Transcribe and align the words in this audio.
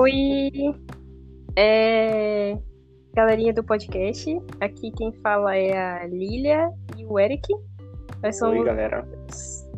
Oi, 0.00 0.50
é... 1.56 2.56
galerinha 3.12 3.52
do 3.52 3.62
podcast. 3.62 4.34
Aqui 4.58 4.90
quem 4.92 5.12
fala 5.20 5.54
é 5.54 5.76
a 5.76 6.06
Lilia 6.06 6.70
e 6.96 7.04
o 7.04 7.18
Eric. 7.18 7.46
Nós 8.22 8.38
somos 8.38 8.60
Oi, 8.60 8.64
galera. 8.64 9.06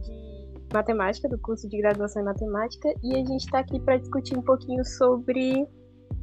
de 0.04 0.72
matemática, 0.72 1.28
do 1.28 1.36
curso 1.40 1.68
de 1.68 1.76
graduação 1.76 2.22
em 2.22 2.26
matemática, 2.26 2.94
e 3.02 3.16
a 3.16 3.18
gente 3.18 3.40
está 3.46 3.58
aqui 3.58 3.80
para 3.80 3.96
discutir 3.96 4.38
um 4.38 4.42
pouquinho 4.42 4.84
sobre 4.84 5.66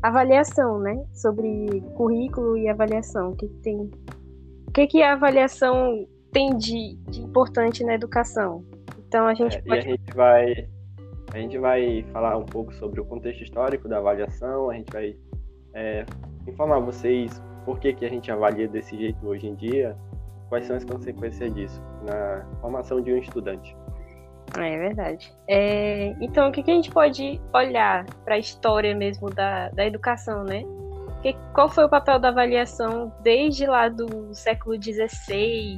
avaliação, 0.01 0.79
né? 0.79 1.03
Sobre 1.11 1.81
currículo 1.97 2.57
e 2.57 2.69
avaliação. 2.69 3.31
O 3.31 3.35
que, 3.35 3.49
que 3.49 3.57
tem. 3.57 3.91
O 4.65 4.71
que, 4.71 4.87
que 4.87 5.03
a 5.03 5.11
avaliação 5.11 6.07
tem 6.31 6.55
de, 6.55 6.95
de 7.09 7.19
importante 7.19 7.83
na 7.83 7.95
educação? 7.95 8.63
Então 9.05 9.27
a 9.27 9.33
gente 9.33 9.57
É, 9.57 9.61
pode. 9.61 9.75
E 9.75 9.77
a 9.77 9.81
gente 9.81 10.13
vai 10.15 10.69
a 11.33 11.37
gente 11.37 11.57
vai 11.57 12.03
falar 12.11 12.37
um 12.37 12.45
pouco 12.45 12.73
sobre 12.73 12.99
o 12.99 13.05
contexto 13.05 13.43
histórico 13.43 13.87
da 13.87 13.97
avaliação, 13.97 14.69
a 14.69 14.73
gente 14.73 14.91
vai 14.91 15.15
é, 15.73 16.05
informar 16.47 16.79
vocês 16.79 17.41
por 17.65 17.79
que, 17.79 17.93
que 17.93 18.05
a 18.05 18.09
gente 18.09 18.31
avalia 18.31 18.67
desse 18.67 18.97
jeito 18.97 19.27
hoje 19.27 19.47
em 19.47 19.55
dia, 19.55 19.95
quais 20.47 20.65
são 20.65 20.75
as 20.75 20.83
consequências 20.83 21.53
disso 21.53 21.81
na 22.03 22.45
formação 22.61 23.01
de 23.01 23.13
um 23.13 23.17
estudante. 23.17 23.75
É 24.57 24.77
verdade. 24.77 25.31
É, 25.47 26.15
então, 26.19 26.49
o 26.49 26.51
que, 26.51 26.63
que 26.63 26.71
a 26.71 26.73
gente 26.73 26.89
pode 26.89 27.39
olhar 27.53 28.05
para 28.25 28.35
a 28.35 28.39
história 28.39 28.95
mesmo 28.95 29.29
da, 29.29 29.69
da 29.69 29.85
educação, 29.85 30.43
né? 30.43 30.63
Que, 31.21 31.35
qual 31.53 31.69
foi 31.69 31.85
o 31.85 31.89
papel 31.89 32.17
da 32.17 32.29
avaliação 32.29 33.13
desde 33.21 33.67
lá 33.67 33.89
do 33.89 34.33
século 34.33 34.81
XVI, 34.81 35.77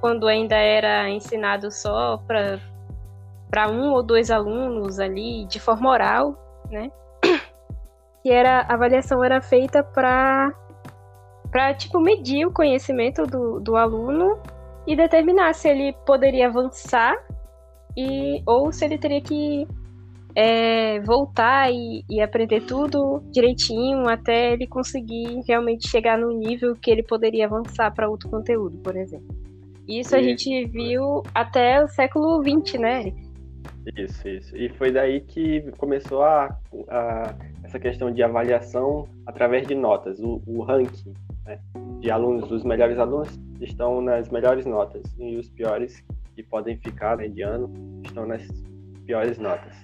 quando 0.00 0.28
ainda 0.28 0.54
era 0.54 1.10
ensinado 1.10 1.72
só 1.72 2.18
para 2.18 2.60
para 3.50 3.68
um 3.70 3.92
ou 3.92 4.02
dois 4.02 4.30
alunos 4.30 4.98
ali 4.98 5.46
de 5.46 5.60
forma 5.60 5.90
oral, 5.90 6.36
né? 6.70 6.90
Que 8.22 8.30
era 8.32 8.60
a 8.62 8.74
avaliação 8.74 9.22
era 9.24 9.40
feita 9.40 9.82
para 9.84 10.52
para 11.50 11.72
tipo 11.74 12.00
medir 12.00 12.44
o 12.44 12.52
conhecimento 12.52 13.24
do, 13.24 13.60
do 13.60 13.76
aluno 13.76 14.36
e 14.86 14.96
determinar 14.96 15.54
se 15.54 15.68
ele 15.68 15.92
poderia 16.04 16.48
avançar 16.48 17.14
e 17.96 18.42
ou 18.44 18.72
se 18.72 18.84
ele 18.84 18.98
teria 18.98 19.20
que 19.20 19.66
é, 20.34 21.00
voltar 21.00 21.72
e, 21.72 22.04
e 22.10 22.20
aprender 22.20 22.60
tudo 22.62 23.22
direitinho 23.30 24.06
até 24.08 24.52
ele 24.52 24.66
conseguir 24.66 25.40
realmente 25.46 25.88
chegar 25.88 26.18
no 26.18 26.30
nível 26.30 26.74
que 26.76 26.90
ele 26.90 27.02
poderia 27.02 27.46
avançar 27.46 27.90
para 27.94 28.08
outro 28.10 28.28
conteúdo, 28.28 28.76
por 28.78 28.94
exemplo. 28.96 29.34
Isso 29.88 30.14
a 30.14 30.20
E- 30.20 30.24
gente 30.24 30.66
viu 30.66 31.22
até 31.34 31.82
o 31.82 31.88
século 31.88 32.42
XX, 32.42 32.78
né? 32.80 33.12
Isso, 33.94 34.28
isso. 34.28 34.56
E 34.56 34.68
foi 34.70 34.90
daí 34.90 35.20
que 35.20 35.62
começou 35.78 36.22
a, 36.22 36.58
a- 36.88 37.34
essa 37.62 37.78
questão 37.78 38.10
de 38.10 38.22
avaliação 38.22 39.08
através 39.26 39.66
de 39.66 39.74
notas, 39.74 40.18
o, 40.18 40.42
o 40.46 40.62
ranking 40.62 41.14
né, 41.44 41.60
de 42.00 42.10
alunos. 42.10 42.50
Os 42.50 42.64
melhores 42.64 42.98
alunos 42.98 43.28
estão 43.60 44.00
nas 44.00 44.28
melhores 44.30 44.66
notas 44.66 45.02
e 45.18 45.36
os 45.36 45.48
piores, 45.50 46.02
que 46.34 46.42
podem 46.42 46.76
ficar 46.78 47.16
né, 47.16 47.28
de 47.28 47.42
ano, 47.42 47.72
estão 48.04 48.26
nas 48.26 48.42
piores 49.04 49.38
notas. 49.38 49.74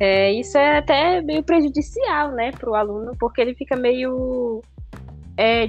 É, 0.00 0.32
isso 0.32 0.58
é 0.58 0.78
até 0.78 1.22
meio 1.22 1.42
prejudicial, 1.44 2.32
né, 2.32 2.50
para 2.50 2.68
o 2.68 2.74
aluno, 2.74 3.12
porque 3.18 3.40
ele 3.40 3.54
fica 3.54 3.76
meio 3.76 4.60
é, 5.36 5.66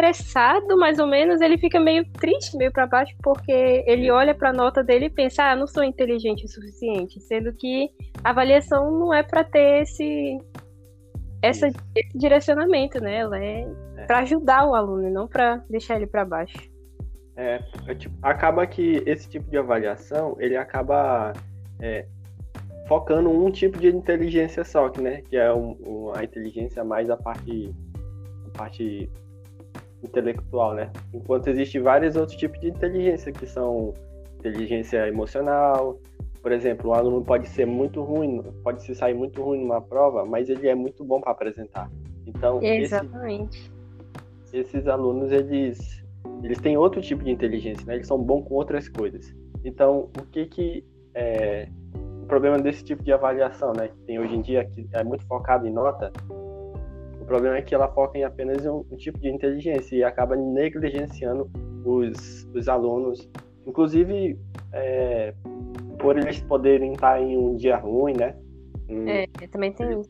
desinteressado, 0.00 0.76
mais 0.76 0.98
ou 0.98 1.06
menos, 1.06 1.40
ele 1.40 1.58
fica 1.58 1.80
meio 1.80 2.04
triste, 2.12 2.56
meio 2.56 2.72
para 2.72 2.86
baixo, 2.86 3.14
porque 3.22 3.84
ele 3.86 4.10
olha 4.10 4.34
para 4.34 4.50
a 4.50 4.52
nota 4.52 4.82
dele 4.82 5.06
e 5.06 5.10
pensa, 5.10 5.44
ah, 5.44 5.56
não 5.56 5.66
sou 5.66 5.82
inteligente 5.82 6.44
o 6.44 6.48
suficiente, 6.48 7.20
sendo 7.20 7.52
que 7.52 7.90
a 8.22 8.30
avaliação 8.30 8.90
não 8.90 9.12
é 9.12 9.22
para 9.22 9.42
ter 9.44 9.82
esse, 9.82 10.38
essa, 11.42 11.68
esse 11.94 12.18
direcionamento, 12.18 13.00
né, 13.00 13.18
ela 13.18 13.38
é, 13.42 13.66
É. 13.96 14.04
para 14.06 14.18
ajudar 14.20 14.66
o 14.66 14.74
aluno, 14.74 15.10
não 15.10 15.26
para 15.26 15.56
deixar 15.70 15.96
ele 15.96 16.06
para 16.06 16.24
baixo. 16.24 16.56
É, 17.36 17.60
é 17.86 17.94
tipo, 17.94 18.14
acaba 18.22 18.66
que 18.66 19.02
esse 19.06 19.28
tipo 19.28 19.50
de 19.50 19.58
avaliação 19.58 20.36
ele 20.38 20.56
acaba 20.56 21.32
é, 21.80 22.06
focando 22.88 23.28
um 23.30 23.50
tipo 23.50 23.78
de 23.78 23.88
inteligência 23.88 24.64
só, 24.64 24.88
que, 24.88 25.02
né, 25.02 25.20
que 25.28 25.36
é 25.36 25.52
um- 25.52 25.76
um- 25.86 26.12
a 26.16 26.24
inteligência 26.24 26.82
mais 26.82 27.10
a 27.10 27.16
parte, 27.16 27.74
a 28.54 28.58
parte 28.58 29.10
intelectual, 30.02 30.74
né? 30.74 30.90
Enquanto 31.12 31.48
existe 31.48 31.78
vários 31.78 32.16
outros 32.16 32.36
tipos 32.36 32.60
de 32.60 32.68
inteligência 32.68 33.32
que 33.32 33.46
são 33.46 33.92
inteligência 34.38 35.08
emocional, 35.08 35.98
por 36.42 36.52
exemplo, 36.52 36.90
um 36.90 36.94
aluno 36.94 37.24
pode 37.24 37.48
ser 37.48 37.66
muito 37.66 38.02
ruim, 38.02 38.40
pode 38.62 38.82
se 38.82 38.94
sair 38.94 39.14
muito 39.14 39.42
ruim 39.42 39.62
numa 39.62 39.80
prova, 39.80 40.24
mas 40.24 40.48
ele 40.48 40.68
é 40.68 40.74
muito 40.74 41.04
bom 41.04 41.20
para 41.20 41.32
apresentar. 41.32 41.90
Então, 42.24 42.58
esse, 42.62 42.94
Exatamente. 42.94 43.72
esses 44.52 44.86
alunos 44.86 45.32
eles 45.32 46.04
eles 46.42 46.60
têm 46.60 46.76
outro 46.76 47.00
tipo 47.00 47.24
de 47.24 47.30
inteligência, 47.30 47.84
né? 47.86 47.94
Eles 47.96 48.06
são 48.06 48.18
bons 48.18 48.46
com 48.46 48.54
outras 48.54 48.88
coisas. 48.88 49.34
Então, 49.64 50.08
o 50.16 50.26
que 50.26 50.46
que 50.46 50.84
é 51.14 51.68
o 52.22 52.26
problema 52.26 52.58
desse 52.58 52.84
tipo 52.84 53.02
de 53.02 53.12
avaliação, 53.12 53.72
né? 53.72 53.88
Que 53.88 53.98
tem 54.02 54.18
hoje 54.18 54.36
em 54.36 54.42
dia 54.42 54.64
que 54.64 54.86
é 54.92 55.02
muito 55.02 55.24
focado 55.26 55.66
em 55.66 55.72
nota. 55.72 56.12
O 57.26 57.28
problema 57.28 57.56
é 57.56 57.62
que 57.62 57.74
ela 57.74 57.88
foca 57.88 58.16
em 58.16 58.22
apenas 58.22 58.64
um, 58.64 58.84
um 58.88 58.96
tipo 58.96 59.18
de 59.18 59.28
inteligência 59.28 59.96
e 59.96 60.04
acaba 60.04 60.36
negligenciando 60.36 61.50
os, 61.84 62.48
os 62.54 62.68
alunos, 62.68 63.28
inclusive 63.66 64.38
é, 64.72 65.34
por 65.98 66.16
eles 66.16 66.38
poderem 66.42 66.92
estar 66.92 67.20
em 67.20 67.36
um 67.36 67.56
dia 67.56 67.78
ruim, 67.78 68.12
né? 68.16 68.36
Hum, 68.88 69.08
É, 69.08 69.26
também 69.50 69.72
tem 69.72 69.98
isso. 69.98 70.08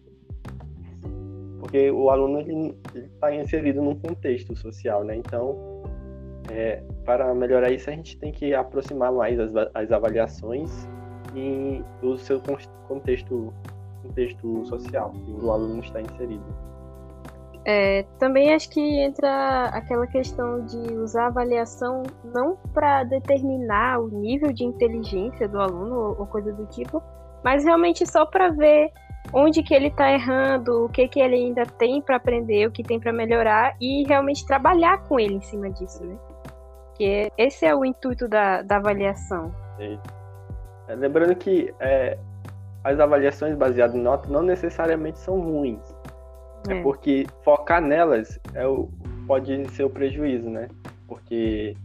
porque 1.59 1.91
o 1.91 2.11
aluno 2.11 2.75
está 2.95 3.35
inserido 3.35 3.81
num 3.81 3.95
contexto 3.99 4.55
social, 4.55 5.03
né? 5.03 5.17
Então, 5.17 5.57
é, 6.53 6.83
para 7.07 7.35
melhorar 7.35 7.71
isso, 7.73 7.89
a 7.89 7.95
gente 7.95 8.19
tem 8.19 8.31
que 8.31 8.53
aproximar 8.53 9.11
mais 9.11 9.41
as, 9.41 9.51
as 9.73 9.91
avaliações 9.91 10.87
e 11.35 11.83
do 12.03 12.19
seu 12.19 12.41
con- 12.41 12.59
contexto, 12.87 13.55
contexto 14.03 14.67
social 14.67 15.13
que 15.13 15.33
o 15.33 15.51
aluno 15.51 15.81
está 15.81 15.99
inserido. 16.03 16.45
É, 17.69 18.05
também 18.21 18.55
acho 18.55 18.71
que 18.71 18.81
entra 18.81 19.65
aquela 19.73 20.07
questão 20.07 20.65
de 20.65 20.95
usar 20.99 21.25
a 21.25 21.27
avaliação 21.27 22.05
não 22.33 22.57
para 22.73 23.03
determinar 23.03 23.99
o 23.99 24.07
nível 24.07 24.53
de 24.53 24.63
inteligência 24.63 25.49
do 25.49 25.61
aluno 25.61 26.15
ou, 26.17 26.27
coisa 26.29 26.53
do 26.53 26.65
tipo, 26.67 27.03
mas 27.43 27.65
realmente 27.65 28.07
só 28.07 28.25
para 28.25 28.51
ver 28.51 28.93
onde 29.33 29.65
que 29.65 29.75
ele 29.75 29.89
está 29.89 30.13
errando, 30.13 30.85
o 30.85 30.89
que 30.89 31.09
que 31.09 31.19
ele 31.19 31.35
ainda 31.35 31.67
tem 31.67 32.01
para 32.01 32.15
aprender, 32.15 32.69
o 32.69 32.71
que 32.71 32.85
tem 32.85 33.01
para 33.01 33.13
melhorar 33.13 33.75
e 33.81 34.05
realmente 34.07 34.47
trabalhar 34.47 35.03
com 35.09 35.19
ele 35.19 35.35
em 35.35 35.41
cima 35.41 35.69
disso, 35.69 36.05
né? 36.05 36.17
Que 36.95 37.33
esse 37.37 37.67
é 37.67 37.75
o 37.75 37.85
intuito 37.85 38.29
da, 38.29 38.63
da 38.63 38.77
avaliação. 38.77 39.53
É, 39.81 40.95
lembrando 40.95 41.35
que 41.35 41.75
é, 41.81 42.17
as 42.85 43.01
avaliações 43.01 43.57
baseadas 43.57 43.97
em 43.97 44.01
nota 44.01 44.29
não 44.29 44.43
necessariamente 44.43 45.19
são 45.19 45.41
ruins. 45.41 45.96
É 46.69 46.79
É. 46.79 46.83
porque 46.83 47.27
focar 47.45 47.81
nelas 47.81 48.39
é 48.55 48.67
o, 48.67 48.89
pode 49.27 49.69
ser 49.71 49.85
o 49.85 49.91
prejuízo, 49.91 50.49
né? 50.51 50.69
Porque 51.07 51.77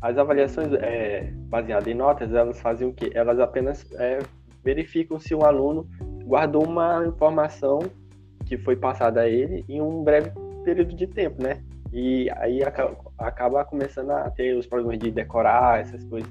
as 0.00 0.18
avaliações 0.18 0.72
é, 0.74 1.30
baseadas 1.48 1.86
em 1.86 1.94
notas, 1.94 2.32
elas 2.34 2.60
fazem 2.60 2.88
o 2.88 2.92
quê? 2.92 3.10
Elas 3.14 3.38
apenas 3.38 3.86
é, 3.94 4.18
verificam 4.64 5.18
se 5.18 5.34
o 5.34 5.44
aluno 5.44 5.86
guardou 6.24 6.64
uma 6.64 7.04
informação 7.06 7.80
que 8.46 8.56
foi 8.58 8.76
passada 8.76 9.20
a 9.22 9.28
ele 9.28 9.64
em 9.68 9.80
um 9.80 10.02
breve 10.02 10.30
período 10.64 10.94
de 10.94 11.06
tempo, 11.06 11.42
né? 11.42 11.62
E 11.92 12.30
aí 12.36 12.62
acaba, 12.64 12.96
acaba 13.18 13.64
começando 13.64 14.10
a 14.10 14.30
ter 14.30 14.56
os 14.56 14.66
problemas 14.66 14.98
de 14.98 15.10
decorar 15.10 15.80
essas 15.80 16.02
coisas. 16.04 16.30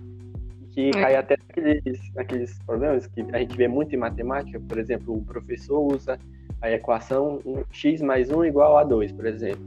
Que 0.72 0.90
É. 0.90 0.92
cai 0.92 1.16
até 1.16 1.36
naqueles, 1.56 2.14
naqueles 2.16 2.60
problemas 2.66 3.08
que 3.08 3.22
a 3.34 3.40
gente 3.40 3.56
vê 3.58 3.68
muito 3.68 3.94
em 3.94 3.98
matemática, 3.98 4.60
por 4.60 4.78
exemplo, 4.78 5.16
o 5.16 5.24
professor 5.24 5.80
usa 5.82 6.18
a 6.62 6.72
equação 6.72 7.40
x 7.72 8.02
mais 8.02 8.30
1 8.32 8.46
igual 8.46 8.78
a 8.78 8.84
2, 8.84 9.12
por 9.12 9.26
exemplo. 9.26 9.64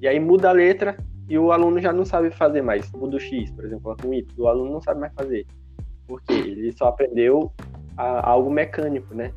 E 0.00 0.08
aí 0.08 0.18
muda 0.18 0.48
a 0.48 0.52
letra 0.52 0.96
e 1.28 1.38
o 1.38 1.52
aluno 1.52 1.80
já 1.80 1.92
não 1.92 2.04
sabe 2.04 2.30
fazer 2.30 2.62
mais. 2.62 2.90
Muda 2.92 3.16
o 3.16 3.20
x, 3.20 3.50
por 3.50 3.64
exemplo, 3.64 3.96
um 4.04 4.14
y, 4.14 4.24
o 4.38 4.48
aluno 4.48 4.72
não 4.72 4.80
sabe 4.80 5.00
mais 5.00 5.12
fazer. 5.14 5.46
Porque 6.06 6.32
ele 6.32 6.72
só 6.72 6.88
aprendeu 6.88 7.52
a- 7.96 8.28
algo 8.30 8.50
mecânico, 8.50 9.14
né? 9.14 9.32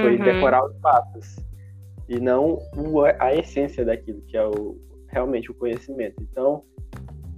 Foi 0.00 0.16
Uhum. 0.16 0.22
decorar 0.24 0.64
os 0.64 0.74
passos. 0.76 1.36
E 2.08 2.20
não 2.20 2.58
a 3.18 3.34
essência 3.34 3.84
daquilo, 3.84 4.20
que 4.22 4.36
é 4.36 4.46
o, 4.46 4.76
realmente 5.08 5.50
o 5.50 5.54
conhecimento. 5.54 6.22
Então, 6.22 6.62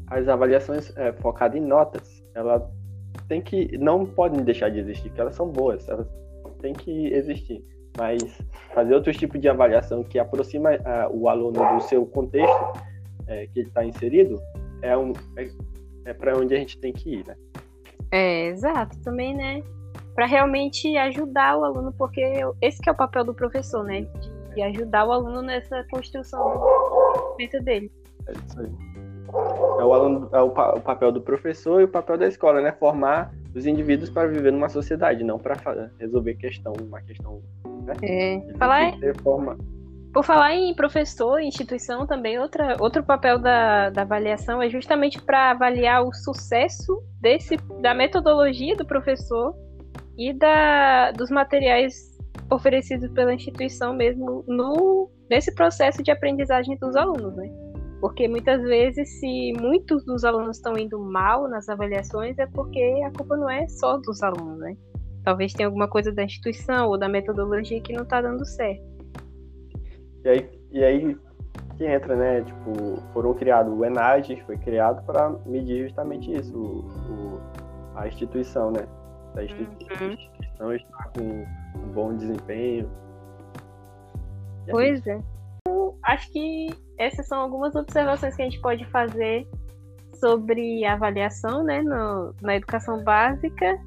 as 0.09 0.29
avaliações 0.29 0.95
é, 0.97 1.13
focadas 1.13 1.57
em 1.61 1.65
notas, 1.65 2.25
ela 2.35 2.69
tem 3.29 3.41
que 3.41 3.77
não 3.79 4.07
podem 4.07 4.43
deixar 4.45 4.71
de 4.71 4.81
existir, 4.81 5.09
porque 5.09 5.21
elas 5.21 5.35
são 5.35 5.49
boas, 5.49 5.89
elas 5.89 6.07
têm 6.61 6.73
que 6.73 7.13
existir. 7.13 7.65
Mas 7.99 8.23
fazer 8.75 8.95
outros 8.95 9.17
tipos 9.17 9.41
de 9.41 9.49
avaliação 9.49 10.05
que 10.05 10.19
aproxima 10.19 10.71
ah, 10.85 11.09
o 11.11 11.29
aluno 11.29 11.59
do 11.75 11.81
seu 11.83 12.05
contexto 12.07 12.83
é, 13.27 13.47
que 13.47 13.61
ele 13.61 13.69
está 13.69 13.85
inserido 13.85 14.39
é, 14.83 14.97
um, 14.97 15.13
é, 15.37 15.49
é 16.05 16.13
para 16.13 16.37
onde 16.37 16.55
a 16.55 16.59
gente 16.59 16.79
tem 16.79 16.93
que 16.93 17.17
ir, 17.17 17.27
né? 17.27 17.35
É, 18.13 18.47
exato, 18.49 19.01
também, 19.03 19.35
né? 19.35 19.63
para 20.17 20.25
realmente 20.25 20.97
ajudar 20.97 21.59
o 21.59 21.65
aluno, 21.65 21.93
porque 21.93 22.23
esse 22.63 22.81
é 22.89 22.91
o 22.91 22.95
papel 22.95 23.23
do 23.23 23.35
professor, 23.35 23.85
né? 23.85 24.07
De 24.55 24.63
ajudar 24.63 25.07
o 25.07 25.13
aluno 25.13 25.43
nessa 25.43 25.85
construção 25.91 26.55
do 26.55 27.35
pensamento 27.37 27.65
dele. 27.65 27.93
É 28.27 28.33
isso 28.33 28.61
aí. 28.61 28.96
É 29.29 29.85
o, 29.85 29.93
aluno, 29.93 30.29
é 30.33 30.41
o, 30.41 30.47
o, 30.47 30.81
papel 30.81 31.13
do 31.13 31.21
professor 31.21 31.81
e 31.81 31.85
o 31.85 31.89
papel 31.89 32.17
da 32.17 32.27
escola, 32.27 32.61
né? 32.61 32.73
Formar 32.73 33.33
os 33.55 33.67
indivíduos 33.67 34.11
para 34.11 34.29
viver 34.29 34.53
numa 34.53 34.69
sociedade, 34.69 35.25
não 35.25 35.39
para 35.39 35.57
resolver 35.99 36.35
questão, 36.35 36.73
uma 36.81 37.01
questão. 37.03 37.43
Né? 37.85 37.95
É. 38.03 38.59
Falar, 38.59 38.93
forma... 39.23 39.57
Por 40.13 40.25
falar 40.25 40.55
em 40.55 40.75
professor, 40.75 41.41
instituição 41.41 42.07
também, 42.07 42.39
outra, 42.39 42.77
outro 42.81 43.05
papel 43.05 43.39
da, 43.39 43.91
da 43.91 44.03
avaliação 44.03 44.63
é 44.63 44.69
justamente 44.71 45.21
para 45.21 45.51
avaliar 45.51 46.03
o 46.03 46.13
sucesso 46.15 47.03
desse, 47.21 47.57
da 47.83 47.95
metodologia 47.95 48.75
do 48.77 48.87
professor 48.87 49.55
e 50.17 50.33
da, 50.33 51.13
dos 51.13 51.31
materiais 51.31 52.17
oferecidos 52.51 53.11
pela 53.13 53.35
instituição 53.35 53.93
mesmo 53.93 54.43
no, 54.47 55.11
nesse 55.29 55.55
processo 55.55 56.03
de 56.03 56.11
aprendizagem 56.11 56.77
dos 56.79 56.97
alunos, 56.97 57.37
né? 57.37 57.51
Porque 58.01 58.29
muitas 58.29 58.63
vezes, 58.63 59.21
se 59.21 59.53
muitos 59.59 60.05
dos 60.05 60.25
alunos 60.25 60.59
estão 60.59 60.77
indo 60.77 60.99
mal 60.99 61.49
nas 61.49 61.69
avaliações, 61.69 62.39
é 62.39 62.47
porque 62.47 63.03
a 63.07 63.11
culpa 63.11 63.37
não 63.37 63.49
é 63.49 63.67
só 63.69 63.97
dos 63.97 64.23
alunos, 64.23 64.59
né? 64.59 64.77
Talvez 65.25 65.53
tenha 65.53 65.67
alguma 65.67 65.89
coisa 65.89 66.13
da 66.13 66.23
instituição 66.23 66.89
ou 66.89 66.99
da 66.99 67.09
metodologia 67.09 67.81
que 67.81 67.93
não 67.93 68.03
está 68.03 68.21
dando 68.21 68.45
certo. 68.45 68.85
E 70.25 70.29
aí, 70.29 70.51
e 70.73 70.85
aí 70.85 71.17
que 71.77 71.87
entra, 71.87 72.17
né? 72.17 72.43
Tipo, 72.43 73.03
foram 73.13 73.35
criados 73.35 73.73
o 73.73 73.85
ENAD, 73.85 74.43
foi 74.47 74.57
criado 74.57 75.05
para 75.05 75.31
medir 75.47 75.85
justamente 75.85 76.33
isso, 76.33 76.57
o, 76.57 76.81
o, 77.13 77.41
a 77.95 78.07
instituição, 78.09 78.71
né? 78.71 78.87
A 79.37 79.43
instituição 79.43 80.69
uhum. 80.69 80.73
está 80.75 81.11
com 81.17 81.45
um 81.79 81.93
bom 81.93 82.15
desempenho. 82.15 82.91
Pois 84.71 85.07
é. 85.07 85.21
Acho 86.07 86.33
que 86.33 86.69
essas 86.99 87.27
são 87.27 87.41
algumas 87.41 87.75
observações 87.75 88.35
que 88.37 88.43
a 88.43 88.45
gente 88.45 88.61
pode 88.61 88.85
fazer 88.87 89.47
sobre 90.15 90.85
avaliação 90.85 91.63
né, 91.65 91.83
no, 91.83 92.35
na 92.41 92.57
educação 92.57 93.03
básica. 93.03 93.79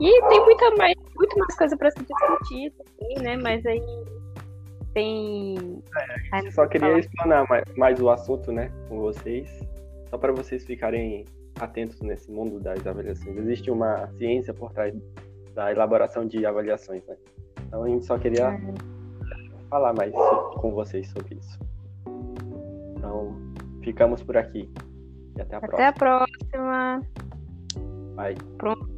E 0.00 0.28
tem 0.28 0.40
muita 0.44 0.70
mais, 0.76 0.94
muito 1.16 1.38
mais 1.38 1.56
coisa 1.56 1.76
para 1.76 1.90
se 1.90 1.98
discutir 1.98 2.72
também, 2.72 3.22
né? 3.22 3.36
Mas 3.36 3.64
aí 3.66 3.82
tem. 4.92 5.82
É, 6.32 6.50
só 6.50 6.66
queria 6.66 6.88
falar. 6.88 6.98
explanar 7.00 7.48
mais, 7.48 7.64
mais 7.76 8.00
o 8.00 8.10
assunto 8.10 8.52
né, 8.52 8.70
com 8.88 9.00
vocês, 9.00 9.48
só 10.10 10.18
para 10.18 10.32
vocês 10.32 10.64
ficarem 10.64 11.24
atentos 11.60 12.00
nesse 12.00 12.30
mundo 12.30 12.60
das 12.60 12.84
avaliações. 12.86 13.36
Existe 13.36 13.70
uma 13.70 14.08
ciência 14.16 14.52
por 14.54 14.72
trás 14.72 14.94
da 15.54 15.70
elaboração 15.70 16.26
de 16.26 16.44
avaliações, 16.44 17.04
né? 17.06 17.16
Então 17.66 17.84
a 17.84 17.88
gente 17.88 18.04
só 18.04 18.18
queria 18.18 18.48
é. 18.48 18.93
Falar 19.74 19.92
mais 19.92 20.12
com 20.60 20.70
vocês 20.70 21.08
sobre 21.08 21.34
isso. 21.34 21.58
Então, 22.96 23.36
ficamos 23.82 24.22
por 24.22 24.36
aqui. 24.36 24.72
E 25.36 25.40
até 25.40 25.56
a 25.56 25.58
até 25.58 25.66
próxima. 25.66 25.88
Até 25.88 25.88
a 25.88 25.92
próxima. 25.92 27.02
Bye. 28.14 28.36
Pronto. 28.56 28.93